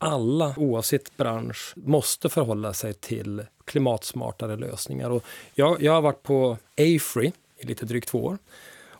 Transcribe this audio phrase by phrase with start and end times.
[0.00, 5.10] alla, oavsett bransch, måste förhålla sig till klimatsmartare lösningar.
[5.10, 8.38] Och jag, jag har varit på AFRY i lite drygt två år.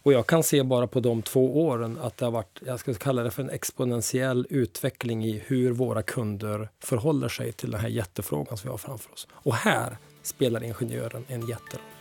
[0.02, 2.94] Och jag kan se bara på de två åren att det har varit, jag ska
[2.94, 7.88] kalla det för en exponentiell utveckling i hur våra kunder förhåller sig till den här
[7.88, 9.28] jättefrågan som vi har framför oss.
[9.32, 11.99] Och här spelar ingenjören en jätteroll.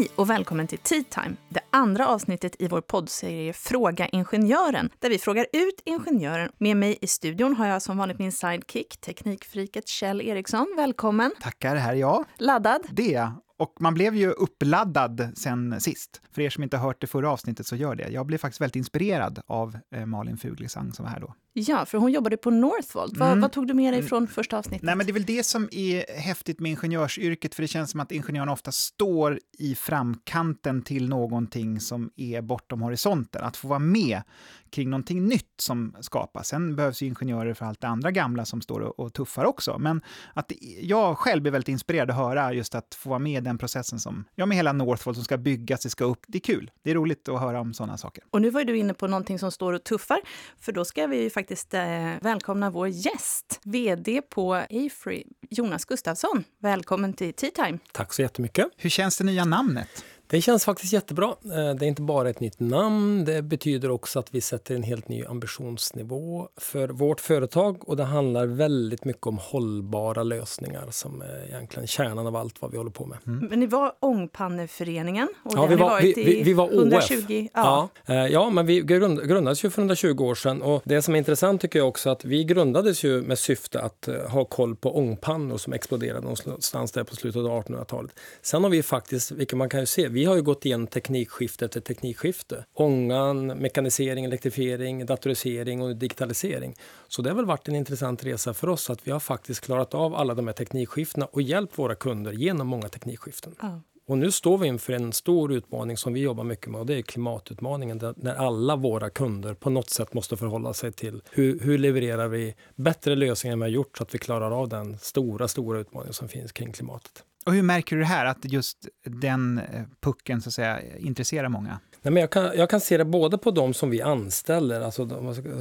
[0.00, 5.10] Hej och välkommen till Tea Time, det andra avsnittet i vår poddserie Fråga Ingenjören, där
[5.10, 6.52] vi frågar ut ingenjören.
[6.58, 10.74] Med mig i studion har jag som vanligt min sidekick, teknikfriket Kjell Eriksson.
[10.76, 11.32] Välkommen!
[11.40, 12.24] Tackar, här är jag.
[12.38, 12.82] Laddad?
[12.90, 16.20] Det är och man blev ju uppladdad sen sist.
[16.32, 18.08] För er som inte har hört det förra avsnittet så gör det.
[18.08, 21.34] Jag blev faktiskt väldigt inspirerad av eh, Malin Fuglesang som var här då.
[21.52, 23.16] Ja, för hon jobbade på Northvolt.
[23.16, 23.40] Vad, mm.
[23.40, 24.08] vad tog du med dig mm.
[24.08, 24.82] från första avsnittet?
[24.82, 28.00] Nej, men det är väl det som är häftigt med ingenjörsyrket, för det känns som
[28.00, 33.44] att ingenjörerna ofta står i framkanten till någonting som är bortom horisonten.
[33.44, 34.22] Att få vara med
[34.70, 36.48] kring någonting nytt som skapas.
[36.48, 39.78] Sen behövs ju ingenjörer för allt det andra gamla som står och, och tuffar också.
[39.78, 40.00] Men
[40.34, 43.58] att jag själv blir väldigt inspirerad att höra just att få vara med i den
[43.58, 46.24] processen som, ja med hela Northvolt som ska byggas, det ska upp.
[46.28, 46.70] Det är kul.
[46.82, 48.24] Det är roligt att höra om sådana saker.
[48.30, 50.20] Och nu var du inne på någonting som står och tuffar,
[50.60, 51.82] för då ska vi faktiskt eh,
[52.20, 56.44] välkomna vår gäst, VD på Afree, Jonas Gustafsson.
[56.58, 57.78] Välkommen till Tea Time.
[57.92, 58.66] Tack så jättemycket.
[58.76, 60.04] Hur känns det nya namnet?
[60.30, 61.26] Det känns faktiskt jättebra.
[61.26, 64.82] Eh, det är inte bara ett nytt namn, det betyder också att vi sätter en
[64.82, 71.22] helt ny ambitionsnivå för vårt företag och det handlar väldigt mycket om hållbara lösningar som
[71.22, 73.18] är egentligen kärnan av allt vad vi håller på med.
[73.26, 73.46] Mm.
[73.50, 76.74] Men ni var Ångpanneföreningen och ja, vi var, vi, vi, vi, var OF.
[76.74, 77.88] 120, ja.
[78.06, 81.14] Ja, eh, ja, men vi grund, grundades ju för 120 år sedan och det som
[81.14, 84.96] är intressant tycker jag också att vi grundades ju med syfte att ha koll på
[84.96, 88.10] ångpannor som exploderade någonstans där på slutet av 1800-talet.
[88.42, 91.64] Sen har vi faktiskt, vilket man kan ju se, vi har ju gått igenom teknikskifte
[91.64, 92.64] efter teknikskifte.
[92.74, 96.74] Ångan, mekanisering, elektrifiering, datorisering och digitalisering.
[97.08, 99.94] Så det har väl varit en intressant resa för oss att vi har faktiskt klarat
[99.94, 103.54] av alla de här teknikskiftena och hjälpt våra kunder genom många teknikskiften.
[103.60, 103.80] Ja.
[104.06, 106.94] Och nu står vi inför en stor utmaning som vi jobbar mycket med och det
[106.94, 111.60] är klimatutmaningen där, där alla våra kunder på något sätt måste förhålla sig till hur,
[111.60, 114.98] hur levererar vi bättre lösningar än vi har gjort så att vi klarar av den
[114.98, 117.24] stora, stora utmaning som finns kring klimatet.
[117.46, 121.48] Och hur märker du det här, att just den eh, pucken så att säga, intresserar
[121.48, 121.80] många?
[122.02, 125.04] Nej, men jag, kan, jag kan se det både på de som vi anställer, alltså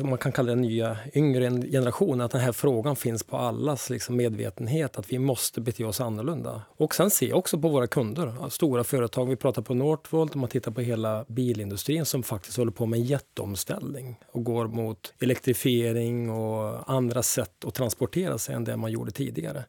[0.03, 4.15] man kan kalla det nya yngre generationen, att den här frågan finns på allas liksom
[4.15, 6.61] medvetenhet, att vi måste bete oss annorlunda.
[6.77, 10.41] Och sen ser jag också på våra kunder, stora företag, vi pratar på Northvolt, om
[10.41, 15.13] man tittar på hela bilindustrin som faktiskt håller på med en jätteomställning och går mot
[15.19, 19.63] elektrifiering och andra sätt att transportera sig än det man gjorde tidigare.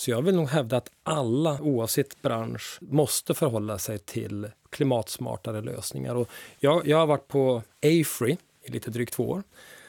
[0.00, 6.14] Så jag vill nog hävda att alla, oavsett bransch, måste förhålla sig till klimatsmartare lösningar.
[6.14, 6.28] Och
[6.58, 9.42] jag, jag har varit på AFRY i lite drygt två år.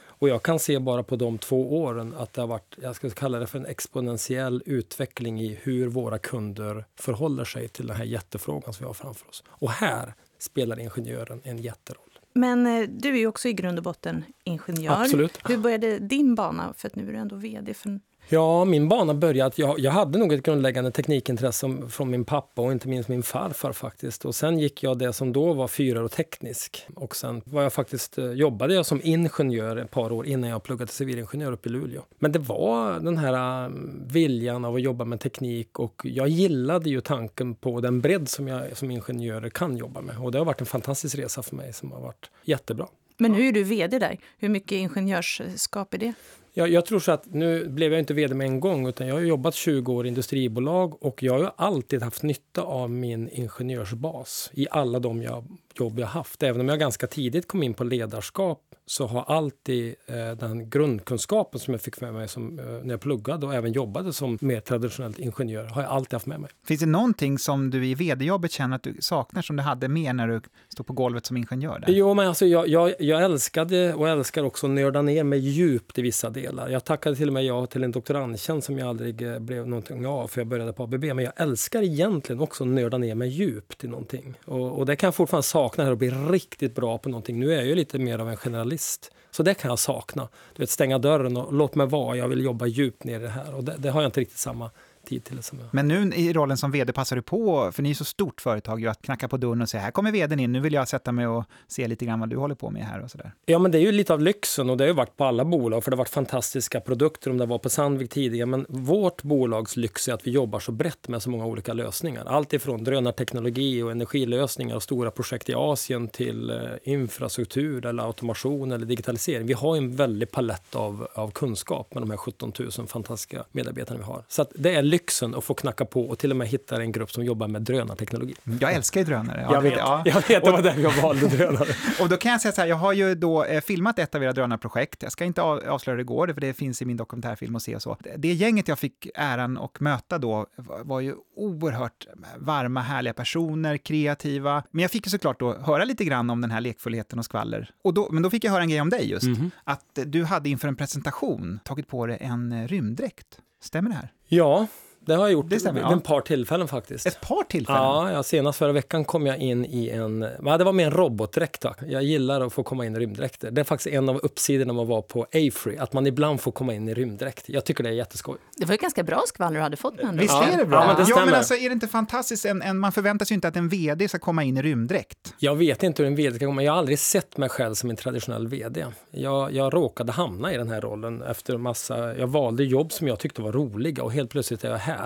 [0.03, 3.09] Och jag kan se bara på de två åren att det har varit, jag ska
[3.09, 8.05] kalla det för en exponentiell utveckling i hur våra kunder förhåller sig till den här
[8.05, 9.43] jättefrågan som vi har framför oss.
[9.49, 12.19] Och här spelar ingenjören en jätteroll.
[12.33, 15.01] Men eh, du är ju också i grund och botten ingenjör.
[15.01, 15.39] Absolut.
[15.49, 16.73] Hur började din bana?
[16.77, 17.99] För att nu är du ändå vd för
[18.29, 19.53] Ja, min bana började...
[19.55, 23.71] Jag, jag hade nog ett grundläggande teknikintresse från min pappa och inte minst min farfar
[23.71, 24.25] faktiskt.
[24.25, 26.87] Och sen gick jag det som då var fyraårig-teknisk.
[26.95, 30.63] Och sen var jag faktiskt, eh, jobbade jag som ingenjör ett par år innan jag
[30.63, 32.01] pluggade civilingenjör uppe i Luleå.
[32.19, 33.71] Men det var den här eh,
[34.05, 38.47] viljan av att jobba med teknik och jag gillade ju tanken på den bredd som
[38.47, 40.17] jag som ingenjör kan jobba med.
[40.17, 42.87] Och det har varit en fantastisk resa för mig som har varit jättebra.
[43.17, 44.17] Men nu är du vd där.
[44.39, 46.13] Hur mycket ingenjörskap är det?
[46.53, 49.15] Jag, jag, tror så att nu blev jag inte vd med en gång utan jag
[49.15, 54.51] har jobbat 20 år i industribolag och jag har alltid haft nytta av min ingenjörsbas
[54.53, 55.43] i alla de jag,
[55.79, 56.43] jobb jag haft.
[56.43, 61.59] Även om jag ganska tidigt kom in på ledarskap så har alltid eh, den grundkunskapen
[61.59, 64.59] som jag fick med mig som, eh, när jag pluggade och även jobbade som mer
[64.59, 66.49] traditionellt ingenjör har jag alltid haft med mig.
[66.65, 70.15] Finns det någonting som du i vd-jobbet känner att du saknar som du hade med
[70.15, 71.79] när du stod på golvet som ingenjör?
[71.79, 71.93] Där?
[71.93, 75.97] Jo, men alltså jag, jag, jag älskade och älskar också att nörda ner mig djupt
[75.97, 76.69] i vissa delar.
[76.69, 80.07] Jag tackade till och med ja till en doktorandtjänst som jag aldrig eh, blev någonting
[80.07, 81.03] av för jag började på ABB.
[81.03, 84.33] Men jag älskar egentligen också att nörda ner mig djupt i någonting.
[84.45, 87.39] Och, och det kan jag fortfarande sakna här och bli riktigt bra på någonting.
[87.39, 89.11] Nu är jag ju lite mer av en generalist.
[89.31, 90.29] Så det kan jag sakna.
[90.55, 93.29] Du vet, stänga dörren och låt mig vara, jag vill jobba djupt ner i det
[93.29, 93.55] här.
[93.55, 94.71] Och det, det har jag inte riktigt samma
[95.05, 95.43] tid till.
[95.43, 95.67] Som jag...
[95.71, 98.79] Men nu i rollen som vd passar du på, för ni är så stort företag,
[98.79, 101.11] ju, att knacka på dörren och säga här kommer vdn in, nu vill jag sätta
[101.11, 103.33] mig och se lite grann vad du håller på med här och sådär.
[103.45, 105.45] Ja, men det är ju lite av lyxen och det har ju varit på alla
[105.45, 108.45] bolag, för det har varit fantastiska produkter om det var på Sandvik tidigare.
[108.45, 112.25] Men vårt bolags lyx är att vi jobbar så brett med så många olika lösningar.
[112.25, 118.71] Allt ifrån drönarteknologi och energilösningar och stora projekt i Asien till eh, infrastruktur eller automation
[118.71, 119.47] eller digitalisering.
[119.47, 123.97] Vi har en väldig palett av, av kunskap med de här 17 000 fantastiska medarbetarna
[123.97, 124.23] vi har.
[124.27, 127.11] Så det är lyxen att få knacka på och till och med hitta en grupp
[127.11, 128.35] som jobbar med drönarteknologi.
[128.59, 129.41] Jag älskar ju drönare.
[129.41, 130.01] Ja, jag vet, ja.
[130.05, 131.69] jag vet det var därför jag valde drönare.
[132.01, 134.23] och då kan jag säga så här, jag har ju då eh, filmat ett av
[134.23, 135.03] era drönarprojekt.
[135.03, 137.81] Jag ska inte avslöja det igår, för det finns i min dokumentärfilm och se och
[137.81, 137.97] så.
[138.17, 140.45] Det gänget jag fick äran att möta då
[140.83, 142.07] var ju oerhört
[142.37, 144.63] varma, härliga personer, kreativa.
[144.71, 147.69] Men jag fick ju såklart då höra lite grann om den här lekfullheten och skvaller.
[147.83, 149.51] Och då, men då fick jag höra en grej om dig just, mm -hmm.
[149.63, 153.39] att du hade inför en presentation tagit på dig en rymddräkt.
[153.61, 154.09] Stämmer det här?
[154.27, 154.67] Ja,
[155.05, 157.05] det har jag gjort stämmer, vid ett par tillfällen faktiskt.
[157.05, 157.81] Ett par tillfällen?
[157.81, 160.91] Ja, ja, senast förra veckan kom jag in i en, ja, det var med en
[160.91, 161.65] robotdräkt.
[161.87, 163.51] Jag gillar att få komma in i rymddräkter.
[163.51, 166.73] Det är faktiskt en av uppsidorna man var på Afree, att man ibland får komma
[166.73, 167.49] in i rymddräkt.
[167.49, 168.37] Jag tycker det är jätteskoj.
[168.57, 170.79] Det var ju ganska bra skvaller du hade fått med Visst är det bra?
[170.79, 172.45] Ja, men, det ja, men alltså, är det inte fantastiskt?
[172.45, 175.33] En, en, man förväntar sig inte att en VD ska komma in i rymddräkt.
[175.39, 176.63] Jag vet inte hur en VD ska komma.
[176.63, 178.85] Jag har aldrig sett mig själv som en traditionell VD.
[179.11, 183.19] Jag, jag råkade hamna i den här rollen efter massa, jag valde jobb som jag
[183.19, 185.00] tyckte var roliga och helt plötsligt är jag här.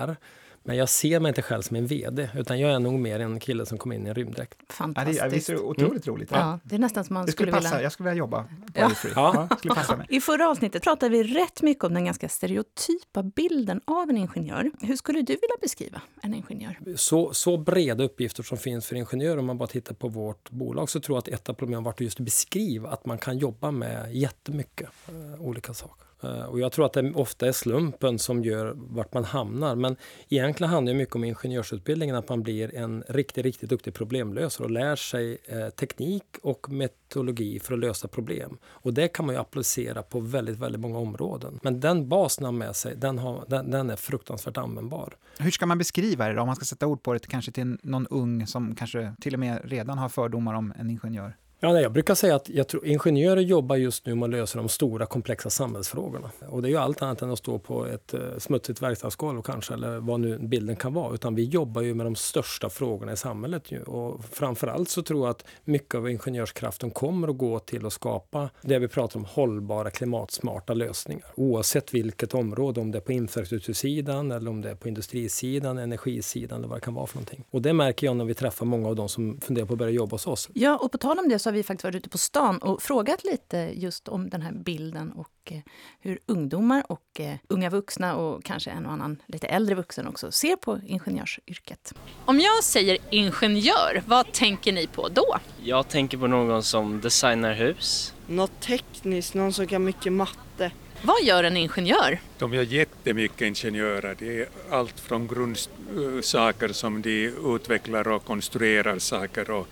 [0.66, 3.40] Men jag ser mig inte själv som en VD, utan jag är nog mer en
[3.40, 4.54] kille som kom in i en rymddräkt.
[4.68, 5.18] Fantastiskt.
[5.20, 6.16] Ja, det är otroligt mm.
[6.16, 6.30] roligt.
[6.30, 6.38] Ja.
[6.38, 6.58] ja.
[6.64, 7.74] det är nästan som man det skulle, skulle passa.
[7.74, 7.82] vilja...
[7.82, 8.90] Jag skulle vilja jobba på ja.
[9.14, 9.56] ja.
[9.58, 10.06] skulle passa mig.
[10.10, 14.70] I förra avsnittet pratade vi rätt mycket om den ganska stereotypa bilden av en ingenjör.
[14.80, 16.78] Hur skulle du vilja beskriva en ingenjör?
[16.96, 20.90] Så, så breda uppgifter som finns för ingenjörer, om man bara tittar på vårt bolag,
[20.90, 23.38] så tror jag att ett av problemen har varit just att beskriva att man kan
[23.38, 26.05] jobba med jättemycket äh, olika saker.
[26.22, 29.74] Eh, och jag tror att det ofta är slumpen som gör vart man hamnar.
[29.74, 29.96] Men
[30.28, 34.70] egentligen handlar det mycket om ingenjörsutbildningen, att man blir en riktigt, riktigt duktig problemlösare och
[34.70, 38.58] lär sig eh, teknik och metodologi för att lösa problem.
[38.64, 41.58] Och det kan man ju applicera på väldigt, väldigt många områden.
[41.62, 45.16] Men den basen har med sig, den, har, den, den, är fruktansvärt användbar.
[45.38, 46.40] Hur ska man beskriva det då?
[46.40, 49.40] Om man ska sätta ord på det kanske till någon ung som kanske till och
[49.40, 51.36] med redan har fördomar om en ingenjör?
[51.66, 54.68] Ja, jag brukar säga att jag tror, ingenjörer jobbar just nu med att lösa de
[54.68, 56.30] stora komplexa samhällsfrågorna.
[56.48, 59.74] Och det är ju allt annat än att stå på ett eh, smutsigt verkstadsgolv kanske,
[59.74, 61.14] eller vad nu bilden kan vara.
[61.14, 63.72] Utan vi jobbar ju med de största frågorna i samhället.
[63.72, 63.82] Ju.
[63.82, 68.50] Och framförallt så tror jag att mycket av ingenjörskraften kommer att gå till att skapa
[68.62, 71.26] det vi pratar om, hållbara klimatsmarta lösningar.
[71.34, 76.58] Oavsett vilket område, om det är på infrastruktursidan eller om det är på industrisidan, energisidan
[76.58, 77.44] eller vad det kan vara för någonting.
[77.50, 79.92] Och det märker jag när vi träffar många av de som funderar på att börja
[79.92, 80.48] jobba hos oss.
[80.52, 82.82] Ja, och på tal om det så har vi faktiskt varit ute på stan och
[82.82, 85.58] frågat lite just om den här bilden och eh,
[86.00, 90.32] hur ungdomar och eh, unga vuxna och kanske en och annan lite äldre vuxen också
[90.32, 91.94] ser på ingenjörsyrket.
[92.24, 95.36] Om jag säger ingenjör, vad tänker ni på då?
[95.62, 98.14] Jag tänker på någon som designar hus.
[98.26, 100.70] Något tekniskt, någon som kan mycket matte.
[101.02, 102.18] Vad gör en ingenjör?
[102.38, 104.16] De gör jättemycket ingenjörer.
[104.18, 109.68] Det är allt från grundsaker som de utvecklar och konstruerar saker och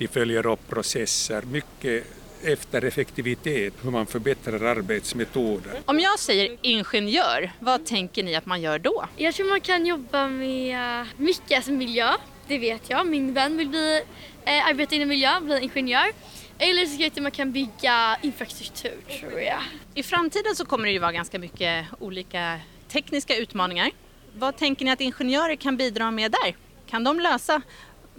[0.00, 2.06] de följer upp processer, mycket
[2.44, 5.80] efter effektivitet, hur man förbättrar arbetsmetoder.
[5.84, 9.04] Om jag säger ingenjör, vad tänker ni att man gör då?
[9.16, 12.08] Jag tror man kan jobba med mycket, alltså miljö,
[12.48, 13.06] det vet jag.
[13.06, 14.02] Min vän vill bli,
[14.44, 16.12] eh, arbeta inom miljö, bli ingenjör.
[16.58, 19.62] Eller så vet jag man kan bygga infrastruktur, tror jag.
[19.94, 23.90] I framtiden så kommer det ju vara ganska mycket olika tekniska utmaningar.
[24.34, 26.56] Vad tänker ni att ingenjörer kan bidra med där?
[26.90, 27.62] Kan de lösa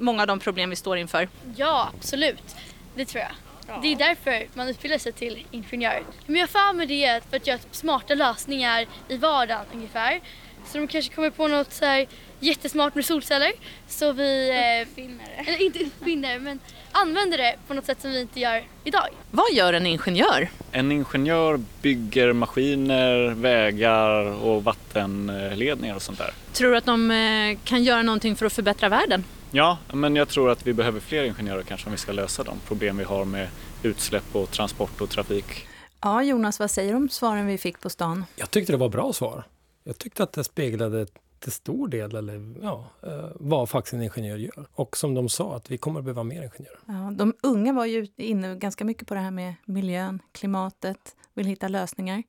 [0.02, 1.30] många av de problem vi står inför?
[1.56, 2.56] Ja, absolut.
[2.96, 3.32] Det tror jag.
[3.68, 3.80] Ja.
[3.82, 6.04] Det är därför man utbildar sig till ingenjör.
[6.26, 10.22] Men jag för mig det för att göra smarta lösningar i vardagen ungefär.
[10.66, 12.08] Så de kanske kommer på något så här
[12.40, 13.52] jättesmart med solceller.
[13.88, 14.50] Så vi...
[14.50, 16.60] Eh, uppfinner eh, Eller inte uppfinner, men
[16.92, 19.08] använder det på något sätt som vi inte gör idag.
[19.32, 20.50] Vad gör en ingenjör?
[20.72, 26.34] En ingenjör bygger maskiner, vägar och vattenledningar och sånt där.
[26.54, 29.24] Tror du att de eh, kan göra någonting för att förbättra världen?
[29.54, 32.60] Ja, men jag tror att vi behöver fler ingenjörer kanske om vi ska lösa de
[32.68, 33.48] problem vi har med
[33.84, 35.68] utsläpp och transport och trafik.
[36.02, 38.26] Ja, Jonas, vad säger du om svaren vi fick på stan?
[38.36, 39.44] Jag tyckte det var bra svar.
[39.84, 41.06] Jag tyckte att det speglade
[41.40, 44.66] till stor del eller, ja, eh, vad faktiskt en ingenjör gör.
[44.74, 46.80] Och som de sa, att vi kommer att behöva mer ingenjörer.
[46.86, 51.46] Ja, de unga var ju inne ganska mycket på det här med miljön, klimatet, vill
[51.46, 52.24] hitta lösningar.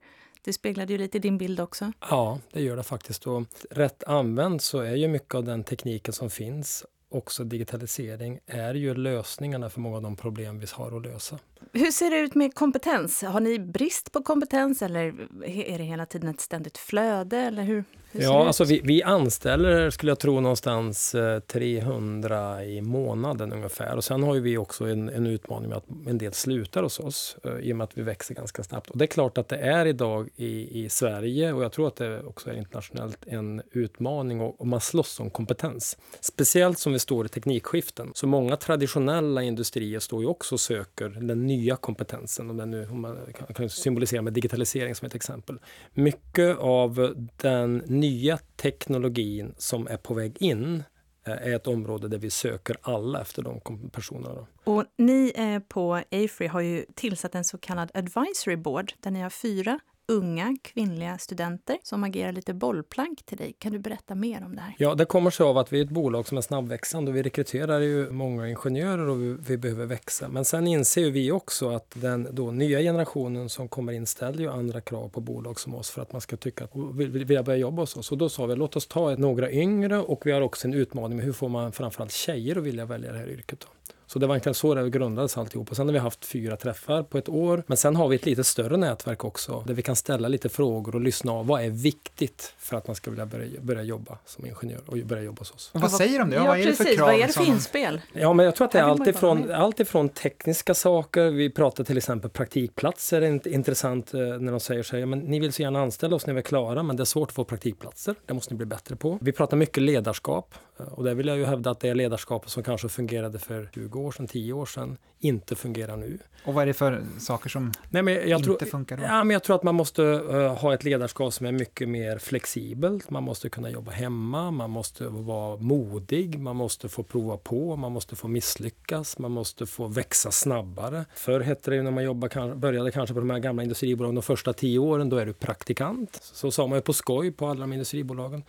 [0.45, 1.93] Det speglade ju lite din bild också.
[2.11, 3.27] Ja, det gör det faktiskt.
[3.27, 8.75] Och rätt använt så är ju mycket av den tekniken som finns också digitalisering är
[8.75, 11.39] ju lösningarna för många av de problem vi har att lösa.
[11.73, 13.23] Hur ser det ut med kompetens?
[13.23, 15.15] Har ni brist på kompetens eller
[15.47, 17.37] är det hela tiden ett ständigt flöde?
[17.37, 21.17] Eller hur, hur ja, alltså vi, vi, anställer, skulle jag tro, någonstans
[21.47, 23.97] 300 eh, i månaden ungefär.
[23.97, 27.37] Och sen har vi också en, en, utmaning med att en del slutar hos oss
[27.45, 28.91] eh, i och med att vi växer ganska snabbt.
[28.91, 31.97] Och det är klart att det är idag i, i Sverige och jag tror att
[31.97, 35.99] det också är internationellt en utmaning och, och man slåss om kompetens.
[36.21, 38.11] Speciellt som vi står i teknikskiften.
[38.15, 42.51] Så många traditionella industrier står ju också och söker den nya kompetensen.
[42.51, 43.19] Om, den nu, om man
[43.55, 45.59] kan symbolisera med digitalisering som ett exempel.
[45.95, 50.83] Mycket av den nya teknologin som är på väg in
[51.27, 53.61] eh, är ett område där vi söker alla efter de
[53.93, 54.47] personerna.
[54.65, 59.21] Och ni eh, på AFRY har ju tillsatt en så kallad advisory board där ni
[59.21, 63.55] har fyra unga kvinnliga studenter som agerar lite bollplank till dig.
[63.59, 64.75] Kan du berätta mer om det här?
[64.79, 67.23] Ja, det kommer sig av att vi är ett bolag som är snabbväxande och vi
[67.23, 70.29] rekryterar ju många ingenjörer och vi, vi behöver växa.
[70.29, 74.51] Men sen inser vi också att den då nya generationen som kommer in ställer ju
[74.51, 77.45] andra krav på bolag som oss för att man ska tycka att vi vill, vill
[77.45, 78.13] börja jobba hos oss.
[78.13, 81.17] Och då sa vi låt oss ta några yngre och vi har också en utmaning
[81.17, 83.61] med hur får man framförallt tjejer att vilja välja det här yrket.
[83.61, 83.67] Då.
[84.13, 85.71] Så det var egentligen så det grundades alltihop.
[85.71, 87.63] Och sen har vi haft fyra träffar på ett år.
[87.67, 90.95] Men sen har vi ett lite större nätverk också där vi kan ställa lite frågor
[90.95, 94.47] och lyssna av vad är viktigt för att man ska vilja börja, börja jobba som
[94.47, 95.71] ingenjör och börja jobba hos oss.
[95.75, 96.37] Och vad säger de då?
[96.37, 97.07] Ja, vad är det för krav?
[97.07, 98.01] Vad är det för inspel?
[98.13, 101.31] Ja, men jag tror att det är allt ifrån, allt ifrån tekniska saker.
[101.31, 103.21] Vi pratar till exempel praktikplatser.
[103.21, 106.17] Det är intressant eh, när de säger så här, men ni vill så gärna anställa
[106.17, 108.15] oss när vi är klara, men det är svårt att få praktikplatser.
[108.27, 109.19] Det måste ni bli bättre på.
[109.21, 110.55] Vi pratar mycket ledarskap
[110.91, 114.13] och där vill jag ju hävda att det ledarskapet som kanske fungerade för 20 år
[114.13, 116.19] sedan, 10 år sedan inte fungerar nu.
[116.45, 119.03] Och vad är det för saker som Nej, inte tror, funkar då?
[119.03, 122.19] Ja, men jag tror att man måste uh, ha ett ledarskap som är mycket mer
[122.19, 123.11] flexibelt.
[123.11, 127.93] Man måste kunna jobba hemma, man måste vara modig, man måste få prova på, man
[127.93, 131.05] måste få misslyckas, man måste få växa snabbare.
[131.15, 134.53] Förr hette det när man jobbade, började kanske på de här gamla industribolagen de första
[134.53, 136.19] tio åren, då är du praktikant.
[136.23, 138.43] Så sa man ju på skoj på alla de industribolagen.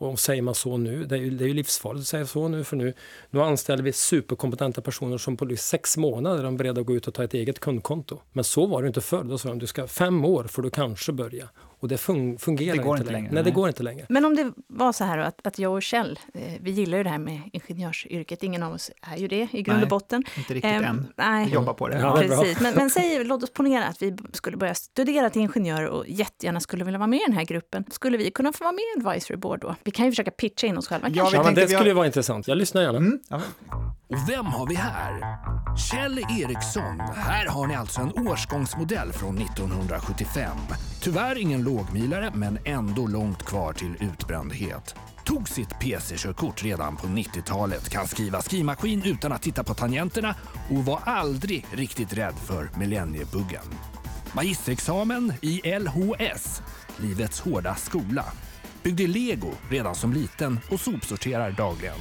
[0.00, 2.48] Och säger man så nu, det är ju, det är ju livsfarligt att säga så
[2.48, 2.94] nu för nu,
[3.30, 7.14] nu anställer vi superkompetenta personer som på sex månader är beredda att gå ut och
[7.14, 8.20] ta ett eget kundkonto.
[8.32, 9.24] Men så var det inte förr.
[9.24, 11.48] Då sa de du ska fem år för du kanske börja.
[11.80, 13.32] Och det fun fungerar det går inte, inte längre.
[13.32, 14.06] Nej, det går inte längre.
[14.08, 17.04] Men om det var så här att, att jag och Kjell, eh, vi gillar ju
[17.04, 18.42] det här med ingenjörsyrket.
[18.42, 20.24] Ingen av oss är ju det i grund och botten.
[20.36, 21.12] inte riktigt eh, än.
[21.16, 21.98] Nej, vi jobbar på det.
[21.98, 22.60] Ja, Precis.
[22.60, 26.60] Men, men säg, låt oss ponera att vi skulle börja studera till ingenjör och jättegärna
[26.60, 27.84] skulle vilja vara med i den här gruppen.
[27.90, 29.74] Skulle vi kunna få vara med i Advisory Board då?
[29.84, 31.08] Vi kan ju försöka pitcha in oss själva.
[31.08, 31.94] Ja, ja men det skulle har...
[31.94, 32.48] vara intressant.
[32.48, 32.98] Jag lyssnar gärna.
[32.98, 33.20] Mm.
[33.28, 33.40] Ja.
[34.06, 35.38] Och vem har vi här?
[35.78, 37.00] Kjell Eriksson.
[37.00, 40.56] Här har ni alltså en årsgångsmodell från 1975.
[41.00, 44.94] Tyvärr ingen lågmilare, men ändå långt kvar till utbrändhet.
[45.24, 50.34] Tog sitt PC-körkort redan på 90-talet, kan skriva skrivmaskin utan att titta på tangenterna
[50.70, 53.64] och var aldrig riktigt rädd för millenniebuggen.
[54.32, 56.62] Magisterexamen i LHS,
[56.96, 58.24] livets hårda skola.
[58.82, 61.98] Byggde lego redan som liten och sopsorterar dagligen.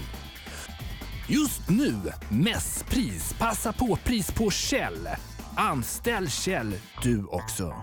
[1.32, 1.96] Just nu,
[2.30, 5.10] mässpris, passa på-pris på Kjell.
[5.56, 7.74] Anställ Kjell du också.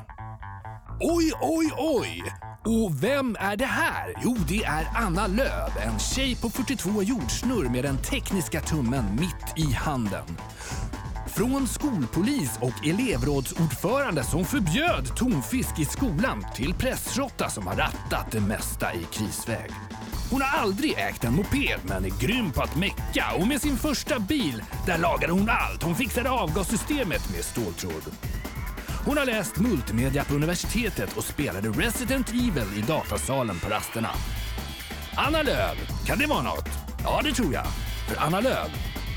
[1.01, 2.23] Oj, oj, oj!
[2.65, 4.15] Och vem är det här?
[4.25, 9.69] Jo, det är Anna Löv, en tjej på 42 jordsnurr med den tekniska tummen mitt
[9.69, 10.25] i handen.
[11.27, 18.41] Från skolpolis och elevrådsordförande som förbjöd tonfisk i skolan till pressrotta som har rattat det
[18.41, 19.71] mesta i krisväg.
[20.31, 23.77] Hon har aldrig ägt en moped men är grym på att mecka och med sin
[23.77, 25.83] första bil, där lagade hon allt.
[25.83, 28.03] Hon fixade avgassystemet med ståltråd.
[29.05, 34.11] Hon har läst multimedia på universitetet och spelade Resident Evil i datasalen på rasterna.
[35.17, 36.69] Anna Lööf, kan det vara något?
[37.05, 37.67] Ja, det tror jag.
[38.09, 38.71] För Anna Lööf,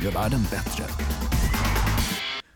[0.03, 0.83] gör världen bättre.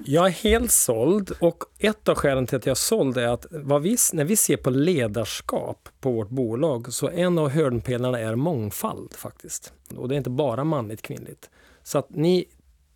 [0.06, 3.46] Jag är helt såld och ett av skälen till att jag är såld är att
[3.82, 9.14] vi, när vi ser på ledarskap på vårt bolag så en av hörnpelarna är mångfald
[9.14, 9.74] faktiskt.
[9.98, 11.50] Och det är inte bara manligt kvinnligt.
[11.84, 12.46] Så att ni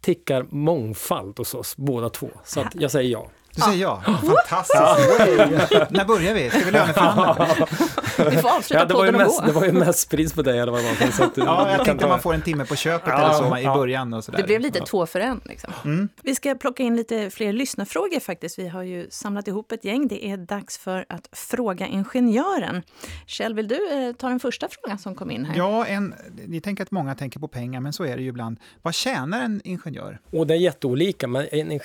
[0.01, 2.29] tickar mångfald hos oss båda två.
[2.45, 3.27] Så att jag säger ja.
[3.55, 4.01] Du säger ja.
[4.05, 5.91] Fantastiskt!
[5.91, 6.49] När börjar vi?
[6.49, 7.67] Ska vi löneförhandla?
[8.31, 9.41] Vi får avsluta ja, det podden och gå.
[9.45, 10.59] Det var ju mest pris på dig.
[10.59, 13.07] Eller vad det var, så att, ja, jag tänkte man får en timme på köpet
[13.07, 13.73] ja, eller så ja.
[13.73, 14.13] i början.
[14.13, 15.41] Och Det blev lite två för en.
[15.45, 15.73] Liksom.
[15.85, 16.09] Mm.
[16.23, 18.59] Vi ska plocka in lite fler lyssnarfrågor faktiskt.
[18.59, 20.07] Vi har ju samlat ihop ett gäng.
[20.07, 22.83] Det är dags för att fråga ingenjören.
[23.25, 25.57] Kjell, vill du eh, ta den första frågan som kom in här?
[25.57, 26.15] Ja, en,
[26.47, 28.59] ni tänker att många tänker på pengar, men så är det ju ibland.
[28.81, 30.19] Vad tjänar en ingenjör?
[30.31, 31.79] Och det är jätteolika, men en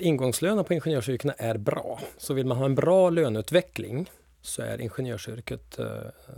[0.00, 2.00] ingångslönen på ingenjörs ingenjörsyrkena är bra.
[2.18, 4.10] Så vill man ha en bra löneutveckling
[4.46, 5.86] så är ingenjörsyrket eh,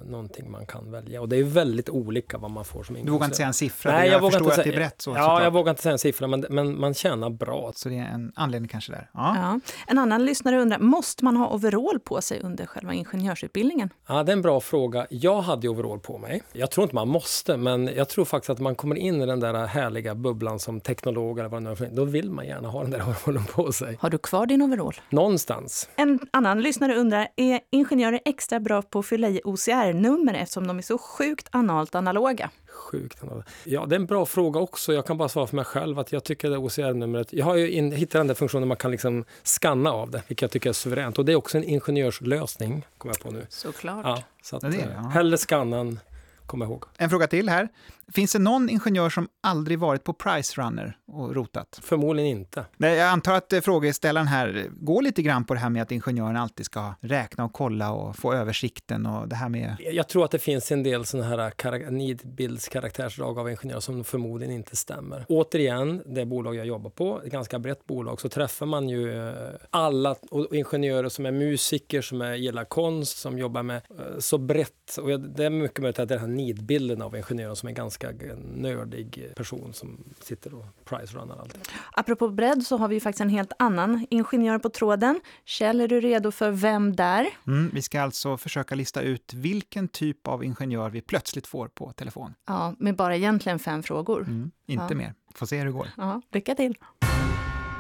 [0.07, 1.21] någonting man kan välja.
[1.21, 3.93] Och det är väldigt olika vad man får som Du vågar inte säga en siffra?
[3.93, 5.11] Nej, jag, jag vågar inte att det är säga- brett så.
[5.11, 5.43] Ja, såklart.
[5.43, 7.73] jag vågar inte säga en siffra, men, men man tjänar bra.
[7.75, 9.11] Så det är en anledning kanske där.
[9.15, 9.37] Ja.
[9.37, 9.61] Ja.
[9.87, 13.91] En annan lyssnare undrar, måste man ha overall på sig under själva ingenjörsutbildningen?
[14.09, 15.07] Ja, det är en bra fråga.
[15.11, 16.43] Jag hade overall på mig.
[16.53, 19.41] Jag tror inte man måste, men jag tror faktiskt att man kommer in i den
[19.41, 21.91] där härliga bubblan som teknolog eller vad det nu är.
[21.97, 23.97] Då vill man gärna ha den där overallen på sig.
[24.01, 24.95] Har du kvar din overall?
[25.11, 25.89] Någonstans.
[25.97, 27.61] En annan lyssnare undrar, är
[27.99, 32.51] ingenjörer extra bra på att fylla i OCR-nummer eftersom de är så sjukt analt analoga?
[32.67, 33.23] Sjukt.
[33.65, 34.93] Ja, det är en bra fråga också.
[34.93, 37.33] Jag kan bara svara för mig själv att jag tycker det OCR-numret...
[37.33, 40.43] Jag har ju in, hittat den där funktionen man kan liksom skanna av det, vilket
[40.43, 41.19] jag tycker är suveränt.
[41.19, 43.47] Och det är också en ingenjörslösning, kommer jag på nu.
[43.49, 44.05] Såklart.
[44.05, 45.09] Ja, så att, det är det, eh, ja.
[45.09, 46.01] hellre skanna än
[46.49, 46.85] komma ihåg.
[46.97, 47.69] En fråga till här.
[48.13, 51.81] Finns det någon ingenjör som aldrig varit på Price Runner och rotat?
[51.83, 52.65] Förmodligen inte.
[52.77, 55.93] Nej, jag antar att eh, frågeställaren här går lite grann på det här med att
[55.93, 59.77] ingenjören alltid ska räkna och kolla och få översikten och det här med...
[59.93, 64.55] Jag tror att det finns en del sådana här karak- nidbildskaraktärsdrag av ingenjörer som förmodligen
[64.55, 65.25] inte stämmer.
[65.29, 69.35] Återigen, det bolag jag jobbar på, ett ganska brett bolag, så träffar man ju eh,
[69.71, 70.17] alla
[70.53, 74.97] ingenjörer som är musiker, som är, gillar konst, som jobbar med eh, så brett.
[75.01, 78.11] Och det är mycket möjligt att det här nidbilden av ingenjören som är en ganska
[78.55, 81.71] nördig person som sitter och price-runnar allt.
[81.93, 85.21] Apropå bredd så har vi ju faktiskt en helt annan ingenjör på tråden.
[85.45, 87.27] Kjell, är du redo för Vem där?
[87.47, 91.93] Mm, vi ska alltså försöka lista ut vilken typ av ingenjör vi plötsligt får på
[91.93, 92.35] telefon.
[92.47, 94.21] Ja, med bara egentligen fem frågor.
[94.23, 94.95] Mm, inte Ja.
[94.95, 95.15] mer.
[95.35, 95.89] Får se hur det går.
[95.97, 96.75] Ja, lycka till.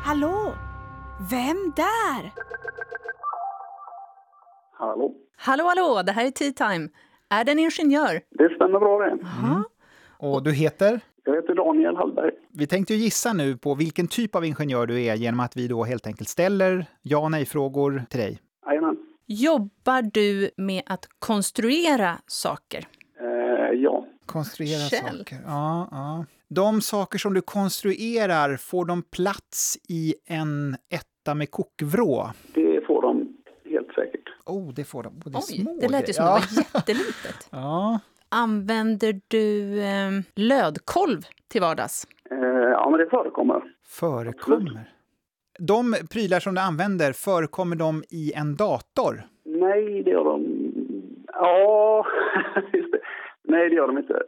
[0.04, 0.54] Hallå?
[1.30, 2.32] Vem där?
[4.78, 5.14] Hallå?
[5.36, 6.88] Hallå, hallå, det här är Tea Time.
[7.30, 8.20] Är det en ingenjör?
[8.30, 9.18] Det stämmer bra det.
[9.22, 9.64] Jaha.
[10.18, 11.00] Och du heter?
[11.24, 12.30] Jag heter Daniel Hallberg.
[12.52, 15.68] Vi tänkte ju gissa nu på vilken typ av ingenjör du är genom att vi
[15.68, 18.38] då helt enkelt ställer ja och nej-frågor till dig.
[18.66, 18.96] Jajamän.
[19.26, 22.84] Jobbar du med att konstruera saker?
[23.20, 23.26] Eh,
[23.80, 24.06] ja.
[24.26, 25.18] Konstruera Kjell.
[25.18, 25.38] saker.
[25.46, 26.24] Ja, ja.
[26.48, 32.30] De saker som du konstruerar, får de plats i en etta med kokvrå?
[32.54, 33.36] Det får de
[33.70, 34.28] helt säkert.
[34.48, 35.08] Oh, det får de.
[35.16, 36.40] Oh, det är Oj, små det lät ju som grejer.
[36.56, 37.48] det var jättelitet.
[37.50, 38.00] Ja.
[38.28, 42.06] Använder du eh, lödkolv till vardags?
[42.30, 43.62] Eh, ja, men det förekommer.
[43.86, 44.92] Förekommer.
[45.58, 49.22] De prylar som du använder, förekommer de i en dator?
[49.44, 50.44] Nej, det gör de...
[51.32, 52.06] Ja,
[52.72, 52.98] just det.
[53.44, 54.22] Nej, det gör de inte.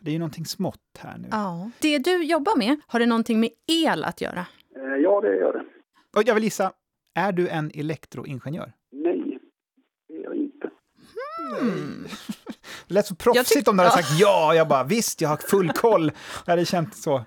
[0.00, 1.28] Det är ju någonting smått här nu.
[1.30, 1.70] Ja.
[1.80, 4.46] Det du jobbar med, har det någonting med el att göra?
[4.76, 5.64] Eh, ja, det gör det.
[6.16, 6.72] Och jag vill gissa,
[7.14, 8.72] är du en elektroingenjör?
[8.92, 9.38] Nej,
[10.08, 10.70] det är jag inte.
[12.88, 14.02] Det lät så proffsigt tyck- om du hade ja.
[14.02, 14.54] sagt ja.
[14.54, 16.12] Jag bara, visst, jag har full koll.
[16.44, 17.24] Jag hade känt så.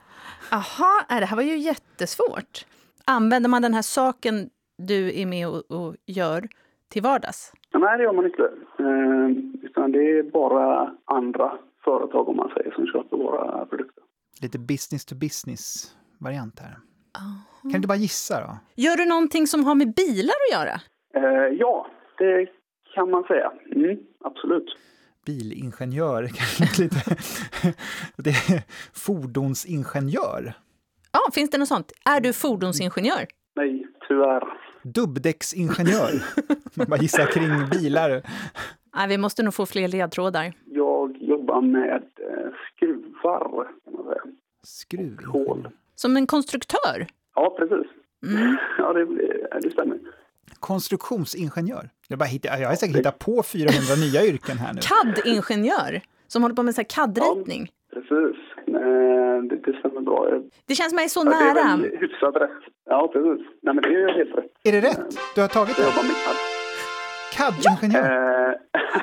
[0.52, 2.66] Aha, nej, det här var ju jättesvårt.
[3.06, 6.48] Använder man den här saken du är med och, och gör
[6.90, 7.54] till vardags?
[7.74, 8.44] Nej, det gör man inte.
[8.80, 11.52] Eh, utan det är bara andra
[11.84, 14.04] företag, om man säger, som köper våra produkter.
[14.42, 16.78] Lite business to business variant här.
[17.62, 18.58] Kan du inte bara gissa då?
[18.76, 20.82] Gör du någonting som har med bilar att göra?
[21.14, 22.48] Eh, ja, det
[23.00, 23.52] kan man säga.
[23.76, 24.78] Mm, absolut.
[25.26, 26.96] Bilingenjör, kanske lite...
[28.18, 30.54] det är fordonsingenjör.
[31.12, 31.92] Ja, finns det något sånt?
[32.06, 33.26] Är du fordonsingenjör?
[33.56, 34.44] Nej, tyvärr.
[34.84, 36.14] Dubbdäcksingenjör.
[36.74, 38.22] Man bara gissar kring bilar.
[38.96, 40.54] Nej, vi måste nog få fler ledtrådar.
[40.66, 44.22] Jag jobbar med eh, skruvar, kan man säga.
[44.64, 45.72] Skruvingenjör.
[45.96, 47.08] Som en konstruktör?
[47.36, 47.88] Ja, precis.
[48.28, 48.58] Mm.
[48.78, 49.06] Ja, det,
[49.62, 50.00] det stämmer.
[50.60, 51.90] Konstruktionsingenjör.
[52.12, 54.80] Jag, bara hittar, jag har säkert hittat på 400 nya yrken här nu.
[54.82, 56.02] CAD-ingenjör?
[56.28, 57.68] Som håller på med CAD-ritning?
[57.94, 58.38] Precis.
[58.68, 60.30] Eh, det, det stämmer bra.
[60.30, 61.60] Jag- Det känns mig så ja, Det nära.
[61.74, 62.50] är väl hyfsat rätt.
[62.90, 63.48] Ja, precis.
[63.62, 64.52] Nej, men det är helt rätt.
[64.64, 65.18] Är det rätt?
[65.36, 65.90] Du har tagit Jag det?
[65.92, 66.38] jobbar med CAD.
[67.38, 68.50] CAD-ingenjör?
[68.50, 68.56] Eh,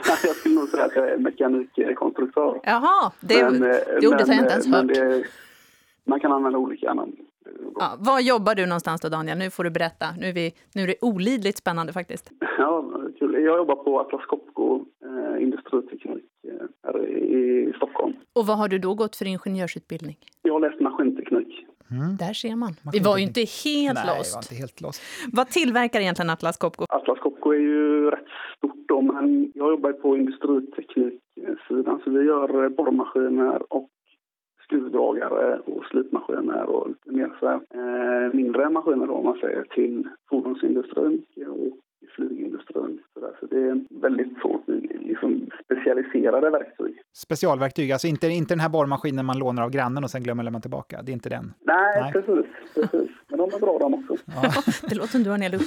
[0.24, 2.60] jag skulle nog säga att jag är mekanikkonstruktör.
[2.64, 3.68] Jaha, det, Men, eh,
[4.00, 4.88] det ordet har men, jag inte ens eh, hört.
[4.94, 5.24] Det,
[6.04, 7.12] man kan använda olika namn.
[7.78, 9.38] Ja, var jobbar du någonstans då, Daniel?
[9.38, 10.06] Nu får du berätta.
[10.20, 12.30] Nu är, vi, nu är det olidligt spännande faktiskt.
[12.58, 13.34] Ja, kul.
[13.34, 18.14] Jag jobbar på Atlas Copco eh, industriteknik eh, här i Stockholm.
[18.32, 20.16] Och vad har du då gått för ingenjörsutbildning?
[20.42, 21.66] Jag har läst maskinteknik.
[22.18, 22.72] Där ser man.
[22.92, 24.34] Vi var ju inte helt Nej, lost.
[24.34, 25.02] var inte helt lost.
[25.32, 26.84] Vad tillverkar egentligen Atlas Copco?
[26.88, 32.64] Atlas Copco är ju rätt stort då, men jag jobbar på industritekniksidan så vi gör
[32.64, 33.88] eh, borrmaskiner och
[34.64, 40.08] skruvdragare slipmaskiner och lite mer så här, eh, mindre maskiner då, om man säger till
[40.30, 41.78] fordonsindustrin och
[42.16, 43.00] flygindustrin.
[43.14, 43.36] Så, där.
[43.40, 44.60] så det är väldigt så
[45.00, 47.02] liksom, specialiserade verktyg.
[47.16, 50.60] Specialverktyg, alltså inte, inte den här borrmaskinen man lånar av grannen och sen glömmer lämna
[50.60, 51.02] tillbaka.
[51.02, 51.54] Det är inte den.
[51.64, 52.12] Nej, Nej.
[52.12, 52.46] precis.
[52.74, 53.10] precis.
[53.28, 54.16] Men de är bra de också.
[54.26, 54.62] Ja.
[54.88, 55.58] det låter som du har en hel.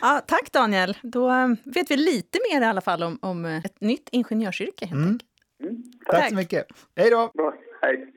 [0.00, 0.96] Ja, tack Daniel.
[1.02, 4.86] Då eh, vet vi lite mer i alla fall om, om eh, ett nytt ingenjörsyrke.
[4.86, 5.18] Helt mm.
[5.62, 5.82] Mm.
[6.06, 6.14] Tack.
[6.14, 6.66] tack så mycket.
[6.96, 7.30] Hej då!
[7.34, 7.54] Bra.
[7.82, 8.12] Hej.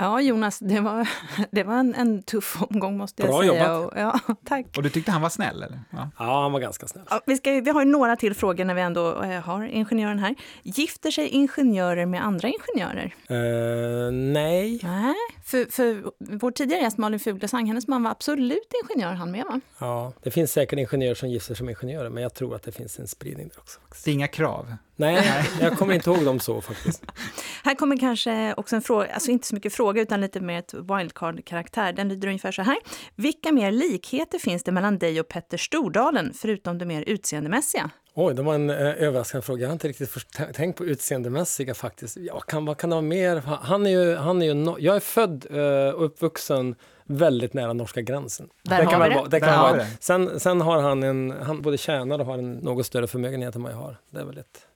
[0.00, 1.08] Ja, Jonas, det var,
[1.50, 3.52] det var en, en tuff omgång måste jag Bra säga.
[3.52, 3.92] Bra jobbat!
[3.92, 4.66] Och, ja, tack.
[4.76, 5.62] Och du tyckte han var snäll?
[5.62, 5.80] Eller?
[5.90, 7.04] Ja, ja han var ganska snäll.
[7.10, 10.34] Ja, vi, ska, vi har några till frågor när vi ändå äh, har ingenjören här.
[10.62, 13.14] Gifter sig ingenjörer med andra ingenjörer?
[13.30, 14.80] Uh, nej.
[14.82, 19.44] Nej, för, för vår tidigare gäst Malin Fuglesang, hennes man var absolut ingenjör han med
[19.44, 19.60] va?
[19.78, 22.72] Ja, det finns säkert ingenjörer som gifter sig med ingenjörer, men jag tror att det
[22.72, 23.80] finns en spridning där också.
[23.80, 24.04] Faktiskt.
[24.04, 24.74] Det är inga krav?
[24.98, 27.04] Nej, jag kommer inte ihåg dem så faktiskt.
[27.64, 30.74] Här kommer kanske också en fråga, alltså inte så mycket fråga utan lite mer ett
[30.74, 31.92] wildcard-karaktär.
[31.92, 32.76] Den lyder ungefär så här.
[33.14, 37.90] Vilka mer likheter finns det mellan dig och Petter Stordalen förutom det mer utseendemässiga?
[38.14, 39.60] Oj, det var en eh, överraskande fråga.
[39.60, 40.16] Jag har inte riktigt
[40.54, 42.16] tänkt på utseendemässiga faktiskt.
[42.16, 43.36] Ja, kan, vad kan det vara mer?
[43.62, 47.72] Han är ju, han är ju no jag är född eh, och uppvuxen väldigt nära
[47.72, 48.48] norska gränsen.
[48.62, 49.28] Där det kan har vi det.
[49.30, 49.84] det kan vara.
[50.00, 53.62] Sen, sen har han en, han både tjänar och har en något större förmögenhet än
[53.62, 53.96] vad jag har.
[54.10, 54.66] Det är väl ett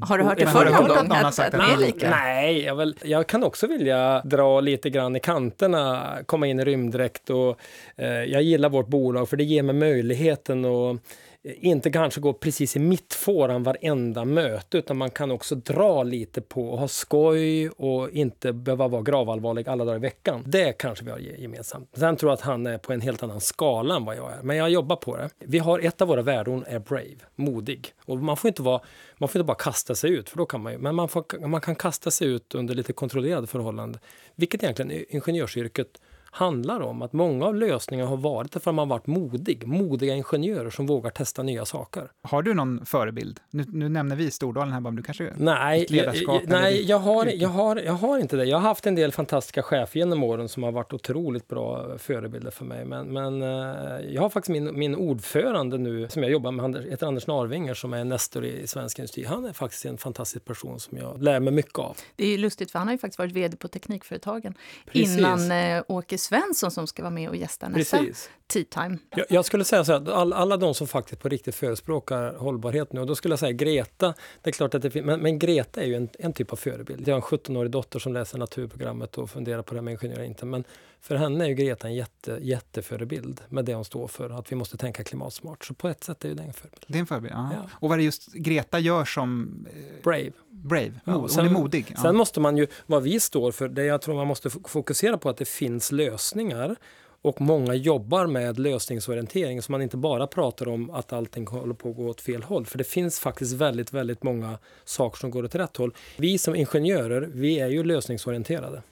[0.00, 1.16] har du hört det förr någon gång?
[1.16, 2.10] Att, att, att är lika?
[2.10, 6.64] Nej, jag, väl, jag kan också vilja dra lite grann i kanterna, komma in i
[6.64, 7.60] rymddräkt och
[7.96, 10.96] eh, jag gillar vårt bolag för det ger mig möjligheten att
[11.44, 16.68] inte kanske gå precis i mittfåran varenda möte utan man kan också dra lite på
[16.68, 20.42] och ha skoj och inte behöva vara gravallvarlig alla dagar i veckan.
[20.46, 21.90] Det kanske vi har gemensamt.
[21.94, 24.42] Sen tror jag att han är på en helt annan skala än vad jag är.
[24.42, 25.30] Men jag jobbar på det.
[25.38, 27.92] Vi har ett av våra värdeord är brave, modig.
[28.04, 28.80] Och man får inte, vara,
[29.18, 31.46] man får inte bara kasta sig ut, för då kan man ju, men man, får,
[31.46, 34.00] man kan kasta sig ut under lite kontrollerade förhållanden.
[34.34, 36.00] Vilket egentligen ingenjörsyrket
[36.34, 39.66] handlar om att många av lösningarna har varit därför att man varit modig.
[39.66, 42.10] Modiga ingenjörer som vågar testa nya saker.
[42.22, 43.40] Har du någon förebild?
[43.50, 46.40] Nu, nu nämner vi Stordalen här, men du kanske nej, ledarskap?
[46.42, 48.44] Jag, nej, jag har, jag, har, jag har inte det.
[48.44, 52.50] Jag har haft en del fantastiska chefer genom åren som har varit otroligt bra förebilder
[52.50, 52.84] för mig.
[52.84, 57.06] Men, men eh, jag har faktiskt min, min ordförande nu, som jag jobbar med, heter
[57.06, 59.24] Anders Narvinger, som är nestor i svensk industri.
[59.24, 61.96] Han är faktiskt en fantastisk person som jag lär mig mycket av.
[62.16, 64.54] Det är lustigt, för han har ju faktiskt varit vd på Teknikföretagen
[64.86, 65.18] Precis.
[65.18, 68.30] innan eh, Åke Svensson som ska vara med och gästa nästa Precis.
[68.46, 68.98] Tea Time.
[69.10, 72.92] Jag, jag, skulle säga så här, all, alla de som faktiskt på riktigt förespråkar hållbarhet
[72.92, 75.82] nu, och då skulle jag säga Greta, det är klart att det men, men, Greta
[75.82, 77.08] är ju en, en typ av förebild.
[77.08, 80.22] Jag har en 17-årig dotter som läser naturprogrammet och funderar på det här med ingenjör
[80.22, 80.64] inte, men
[81.04, 84.56] för henne är ju Greta en jätte, jätteförebild med det hon står för, att vi
[84.56, 85.64] måste tänka klimatsmart.
[85.64, 86.84] Så på ett sätt är ju det en förebild.
[86.86, 87.50] Det är en förebild, ja.
[87.52, 87.70] ja.
[87.72, 89.50] Och vad är det just Greta gör som...
[89.74, 90.32] Eh, brave.
[90.50, 91.86] Brave, Mod, sen, hon är modig.
[91.96, 92.02] Ja.
[92.02, 95.28] Sen måste man ju, vad vi står för, det jag tror man måste fokusera på
[95.28, 96.76] att det finns lösningar
[97.22, 101.90] och många jobbar med lösningsorientering så man inte bara pratar om att allting håller på
[101.90, 102.66] att gå åt fel håll.
[102.66, 105.94] För det finns faktiskt väldigt, väldigt många saker som går åt rätt håll.
[106.16, 108.82] Vi som ingenjörer, vi är ju lösningsorienterade.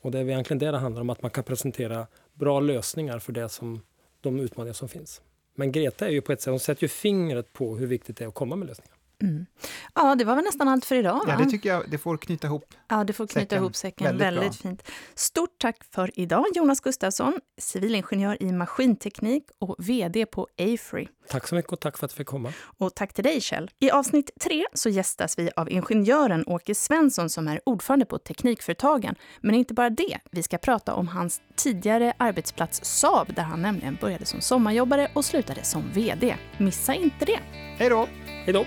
[0.00, 3.32] Och det är egentligen det det handlar om, att man kan presentera bra lösningar för
[3.32, 3.80] det som,
[4.20, 5.22] de utmaningar som finns.
[5.54, 8.24] Men Greta är ju på ett sätt, hon sätter ju fingret på hur viktigt det
[8.24, 8.99] är att komma med lösningar.
[9.22, 9.46] Mm.
[9.94, 11.14] Ja, det var väl nästan allt för idag.
[11.14, 11.24] Va?
[11.28, 11.90] Ja, det tycker jag.
[11.90, 13.58] Det får knyta ihop Ja, det får knyta säcken.
[13.58, 14.04] ihop säcken.
[14.18, 14.82] Väldigt, Väldigt fint.
[15.14, 21.08] Stort tack för idag, Jonas Gustafsson, civilingenjör i maskinteknik och VD på Afree.
[21.28, 22.52] Tack så mycket och tack för att jag fick komma.
[22.78, 23.70] Och tack till dig, Kjell.
[23.78, 29.14] I avsnitt tre så gästas vi av ingenjören Åke Svensson som är ordförande på Teknikföretagen.
[29.40, 30.18] Men inte bara det.
[30.30, 35.24] Vi ska prata om hans tidigare arbetsplats Saab där han nämligen började som sommarjobbare och
[35.24, 36.36] slutade som VD.
[36.58, 37.40] Missa inte det.
[37.78, 38.08] Hej då!
[38.26, 38.64] Hej då!